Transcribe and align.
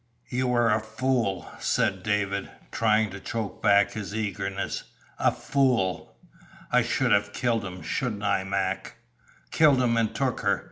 "You 0.29 0.47
were 0.47 0.71
a 0.71 0.79
fool," 0.79 1.47
said 1.59 2.01
David, 2.01 2.49
trying 2.71 3.11
to 3.11 3.19
choke 3.19 3.61
back 3.61 3.91
his 3.91 4.15
eagerness. 4.15 4.85
"A 5.19 5.31
fool!" 5.31 6.15
"I 6.71 6.81
should 6.81 7.11
have 7.11 7.33
killed 7.33 7.63
him, 7.63 7.83
shouldn't 7.83 8.23
I, 8.23 8.43
Mac 8.43 8.95
killed 9.51 9.79
him 9.79 9.97
an' 9.97 10.13
took 10.13 10.39
her?" 10.39 10.59